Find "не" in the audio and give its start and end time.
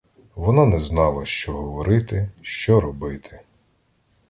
0.65-0.79